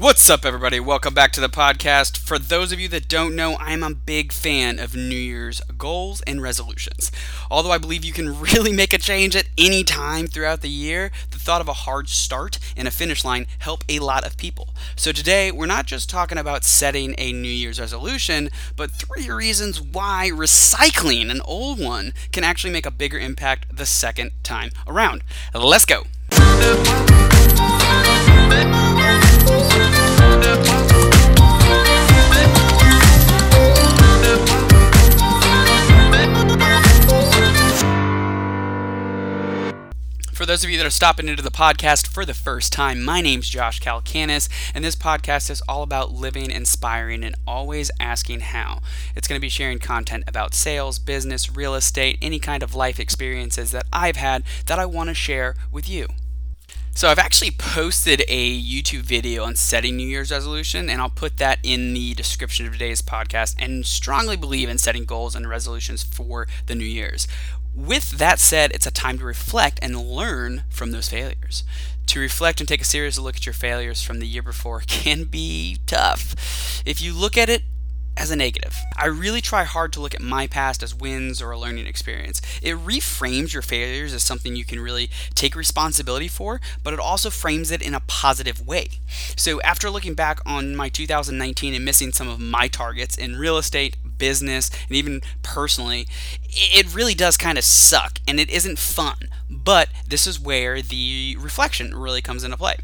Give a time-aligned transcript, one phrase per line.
[0.00, 0.78] What's up, everybody?
[0.78, 2.18] Welcome back to the podcast.
[2.18, 6.20] For those of you that don't know, I'm a big fan of New Year's goals
[6.20, 7.10] and resolutions.
[7.50, 11.10] Although I believe you can really make a change at any time throughout the year,
[11.32, 14.68] the thought of a hard start and a finish line help a lot of people.
[14.94, 19.80] So today, we're not just talking about setting a New Year's resolution, but three reasons
[19.80, 25.24] why recycling an old one can actually make a bigger impact the second time around.
[25.52, 26.04] Let's go.
[40.38, 43.20] For those of you that are stopping into the podcast for the first time, my
[43.20, 48.78] name's Josh Calcanis, and this podcast is all about living inspiring and always asking how.
[49.16, 53.00] It's going to be sharing content about sales, business, real estate, any kind of life
[53.00, 56.06] experiences that I've had that I want to share with you.
[56.98, 61.36] So I've actually posted a YouTube video on setting New Year's resolution, and I'll put
[61.36, 63.54] that in the description of today's podcast.
[63.56, 67.28] And strongly believe in setting goals and resolutions for the New Year's.
[67.72, 71.62] With that said, it's a time to reflect and learn from those failures.
[72.06, 75.22] To reflect and take a serious look at your failures from the year before can
[75.22, 76.82] be tough.
[76.84, 77.62] If you look at it
[78.18, 78.76] as a negative.
[78.96, 82.42] I really try hard to look at my past as wins or a learning experience.
[82.60, 87.30] It reframes your failures as something you can really take responsibility for, but it also
[87.30, 88.88] frames it in a positive way.
[89.36, 93.56] So after looking back on my 2019 and missing some of my targets in real
[93.56, 96.08] estate, business, and even personally,
[96.44, 99.28] it really does kind of suck and it isn't fun.
[99.48, 102.76] But this is where the reflection really comes into play.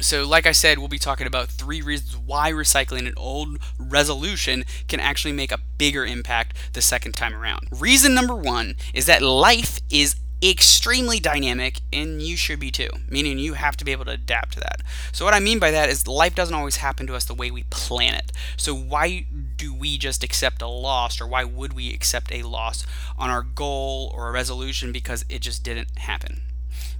[0.00, 4.64] So, like I said, we'll be talking about three reasons why recycling an old resolution
[4.86, 7.68] can actually make a bigger impact the second time around.
[7.72, 13.38] Reason number one is that life is extremely dynamic and you should be too, meaning
[13.40, 14.82] you have to be able to adapt to that.
[15.10, 17.50] So, what I mean by that is life doesn't always happen to us the way
[17.50, 18.30] we plan it.
[18.56, 22.86] So, why do we just accept a loss or why would we accept a loss
[23.18, 26.42] on our goal or a resolution because it just didn't happen?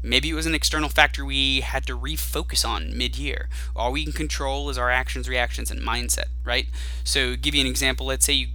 [0.03, 3.49] Maybe it was an external factor we had to refocus on mid year.
[3.75, 6.67] All we can control is our actions, reactions, and mindset, right?
[7.05, 8.07] So, give you an example.
[8.07, 8.49] Let's say you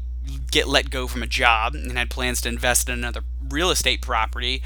[0.51, 4.01] get let go from a job and had plans to invest in another real estate
[4.01, 4.61] property,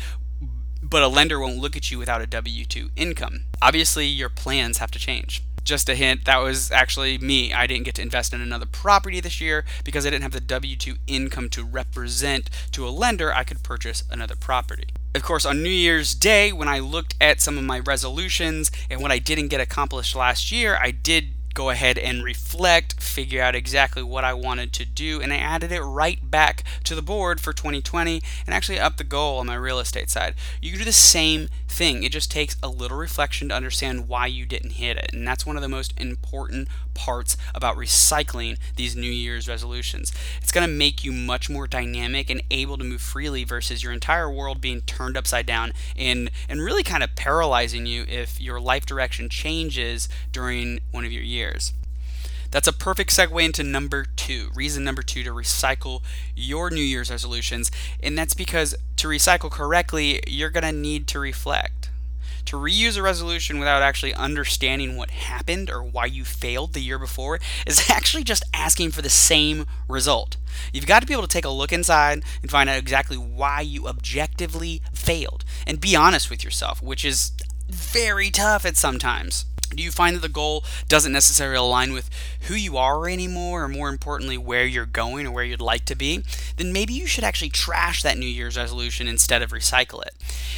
[0.84, 3.46] but a lender won't look at you without a W 2 income.
[3.62, 7.54] Obviously, your plans have to change just a hint, that was actually me.
[7.54, 10.40] I didn't get to invest in another property this year because I didn't have the
[10.40, 14.88] W 2 income to represent to a lender I could purchase another property.
[15.18, 19.02] Of course, on New Year's Day, when I looked at some of my resolutions and
[19.02, 23.56] what I didn't get accomplished last year, I did go ahead and reflect, figure out
[23.56, 27.42] exactly what I wanted to do, and I added it right back to the board
[27.42, 30.36] for 2020 and actually up the goal on my real estate side.
[30.62, 32.04] You can do the same thing.
[32.04, 35.10] It just takes a little reflection to understand why you didn't hit it.
[35.14, 40.12] And that's one of the most important parts about recycling these New Year's resolutions.
[40.42, 43.94] It's going to make you much more dynamic and able to move freely versus your
[43.94, 48.60] entire world being turned upside down and, and really kind of paralyzing you if your
[48.60, 51.47] life direction changes during one of your years.
[52.52, 54.50] That's a perfect segue into number two.
[54.56, 56.02] Reason number two to recycle
[56.36, 57.72] your New Year's resolutions.
[58.02, 61.90] And that's because to recycle correctly, you're going to need to reflect.
[62.46, 66.98] To reuse a resolution without actually understanding what happened or why you failed the year
[66.98, 70.38] before is actually just asking for the same result.
[70.72, 73.60] You've got to be able to take a look inside and find out exactly why
[73.60, 77.34] you objectively failed and be honest with yourself, which is
[77.70, 82.10] very tough at sometimes do you find that the goal doesn't necessarily align with
[82.42, 85.96] who you are anymore, or more importantly, where you're going or where you'd like to
[85.96, 86.24] be?
[86.56, 90.14] Then maybe you should actually trash that New Year's resolution instead of recycle it.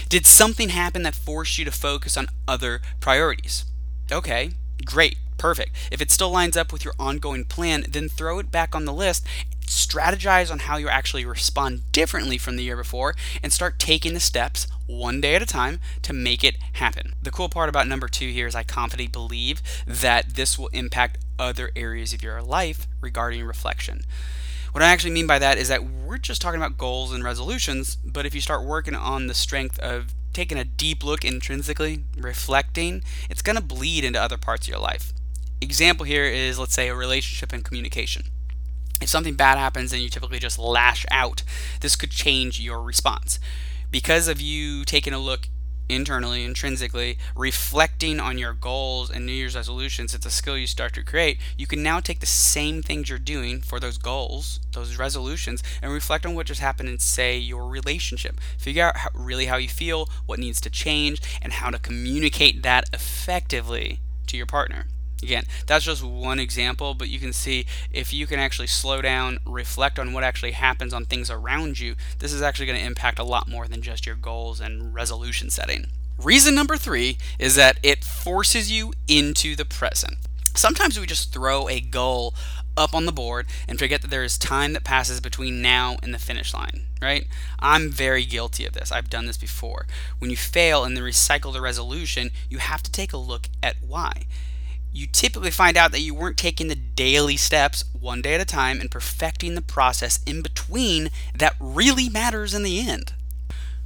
[0.09, 3.66] Did something happen that forced you to focus on other priorities?
[4.12, 4.52] Okay,
[4.86, 5.75] great, perfect.
[5.92, 8.94] If it still lines up with your ongoing plan, then throw it back on the
[8.94, 9.25] list
[9.69, 14.19] strategize on how you actually respond differently from the year before, and start taking the
[14.19, 17.13] steps one day at a time to make it happen.
[17.22, 21.19] The cool part about number two here is I confidently believe that this will impact
[21.38, 24.01] other areas of your life regarding reflection.
[24.71, 27.95] What I actually mean by that is that we're just talking about goals and resolutions,
[27.95, 33.04] but if you start working on the strength of taking a deep look intrinsically, reflecting,
[33.30, 35.13] it's going to bleed into other parts of your life.
[35.62, 38.24] Example here is, let's say, a relationship and communication.
[39.01, 41.44] If something bad happens and you typically just lash out,
[41.81, 43.40] this could change your response.
[43.92, 45.48] Because of you taking a look
[45.90, 50.94] internally, intrinsically, reflecting on your goals and New Year's resolutions, it's a skill you start
[50.94, 51.40] to create.
[51.57, 55.92] You can now take the same things you're doing for those goals, those resolutions, and
[55.92, 58.40] reflect on what just happened in, say, your relationship.
[58.57, 62.62] Figure out how, really how you feel, what needs to change, and how to communicate
[62.62, 64.86] that effectively to your partner.
[65.21, 69.39] Again, that's just one example, but you can see if you can actually slow down,
[69.45, 73.19] reflect on what actually happens on things around you, this is actually going to impact
[73.19, 75.88] a lot more than just your goals and resolution setting.
[76.18, 80.18] Reason number three is that it forces you into the present.
[80.56, 82.33] Sometimes we just throw a goal
[82.77, 86.13] up on the board and forget that there is time that passes between now and
[86.13, 87.27] the finish line, right?
[87.60, 88.92] I'm very guilty of this.
[88.92, 89.86] I've done this before.
[90.19, 93.75] When you fail and then recycle the resolution, you have to take a look at
[93.86, 94.25] why
[94.91, 98.45] you typically find out that you weren't taking the daily steps one day at a
[98.45, 103.13] time and perfecting the process in between that really matters in the end.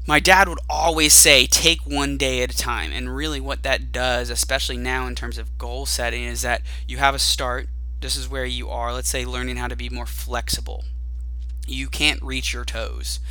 [0.06, 2.92] My dad would always say, take one day at a time.
[2.92, 6.98] And really, what that does, especially now in terms of goal setting, is that you
[6.98, 7.70] have a start.
[8.02, 8.94] This is where you are.
[8.94, 10.84] Let's say learning how to be more flexible.
[11.66, 13.22] You can't reach your toes.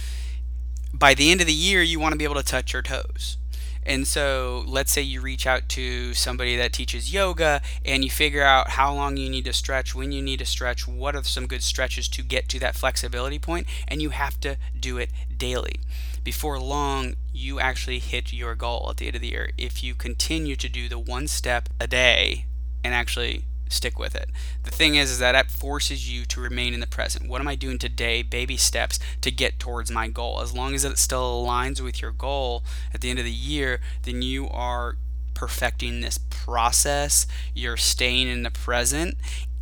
[0.95, 3.37] By the end of the year, you want to be able to touch your toes.
[3.85, 8.43] And so, let's say you reach out to somebody that teaches yoga and you figure
[8.43, 11.47] out how long you need to stretch, when you need to stretch, what are some
[11.47, 15.81] good stretches to get to that flexibility point, and you have to do it daily.
[16.23, 19.95] Before long, you actually hit your goal at the end of the year if you
[19.95, 22.47] continue to do the one step a day
[22.85, 24.29] and actually stick with it.
[24.65, 27.29] The thing is, is that that forces you to remain in the present.
[27.29, 28.23] What am I doing today?
[28.23, 30.41] Baby steps to get towards my goal.
[30.41, 33.81] As long as it still aligns with your goal at the end of the year,
[34.03, 34.97] then you are
[35.35, 37.27] perfecting this process.
[37.55, 39.17] You're staying in the present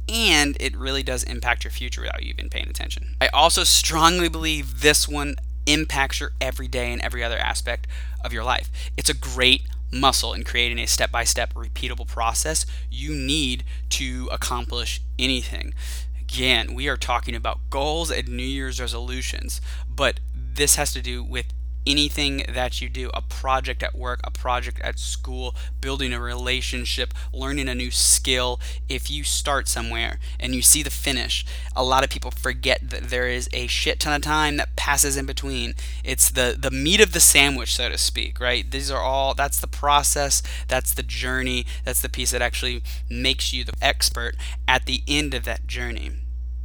[0.08, 3.16] and it really does impact your future without you even paying attention.
[3.20, 5.36] I also strongly believe this one
[5.66, 7.86] impacts your everyday and every other aspect
[8.24, 8.70] of your life.
[8.96, 9.62] It's a great
[9.92, 15.74] muscle in creating a step by step repeatable process you need to accomplish anything.
[16.20, 21.24] Again, we are talking about goals and New Year's resolutions, but this has to do
[21.24, 21.46] with
[21.86, 27.14] anything that you do a project at work, a project at school, building a relationship,
[27.32, 28.60] learning a new skill.
[28.88, 31.44] If you start somewhere and you see the finish,
[31.74, 35.16] a lot of people forget that there is a shit ton of time that passes
[35.16, 35.74] in between.
[36.04, 38.70] It's the, the meat of the sandwich, so to speak, right?
[38.70, 43.52] These are all, that's the process, that's the journey, that's the piece that actually makes
[43.52, 44.36] you the expert
[44.66, 46.12] at the end of that journey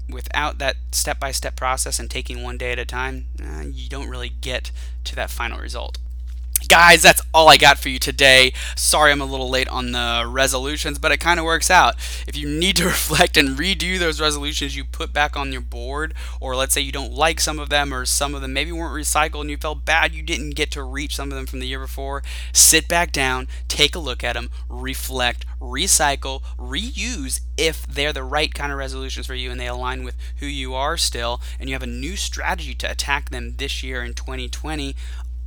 [0.10, 3.90] without that step by step process and taking one day at a time, uh, you
[3.90, 4.72] don't really get
[5.04, 5.98] to that final result.
[6.68, 8.54] Guys, that's all I got for you today.
[8.76, 11.96] Sorry I'm a little late on the resolutions, but it kind of works out.
[12.28, 16.14] If you need to reflect and redo those resolutions you put back on your board,
[16.40, 18.94] or let's say you don't like some of them, or some of them maybe weren't
[18.96, 21.68] recycled and you felt bad you didn't get to reach some of them from the
[21.68, 22.24] year before,
[22.54, 28.54] sit back down, take a look at them, reflect, recycle, reuse if they're the right
[28.54, 31.76] kind of resolutions for you and they align with who you are still, and you
[31.76, 34.96] have a new strategy to attack them this year in 2020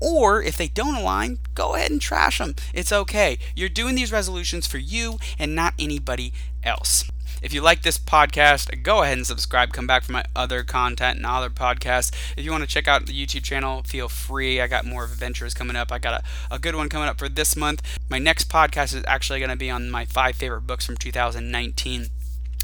[0.01, 2.55] or if they don't align, go ahead and trash them.
[2.73, 3.39] It's okay.
[3.55, 7.05] You're doing these resolutions for you and not anybody else.
[7.41, 9.73] If you like this podcast, go ahead and subscribe.
[9.73, 12.13] Come back for my other content and other podcasts.
[12.37, 14.61] If you want to check out the YouTube channel, feel free.
[14.61, 15.93] I got more adventures coming up.
[15.93, 17.83] I got a, a good one coming up for this month.
[18.09, 22.09] My next podcast is actually going to be on my five favorite books from 2019.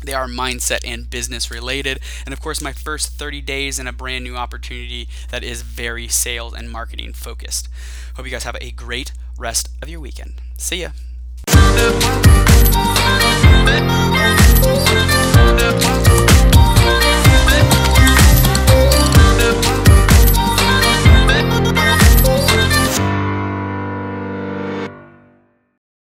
[0.04, 2.00] They are mindset and business related.
[2.24, 6.08] And of course, my first 30 days in a brand new opportunity that is very
[6.08, 7.68] sales and marketing focused.
[8.16, 10.34] Hope you guys have a great rest of your weekend.
[10.56, 10.90] See ya.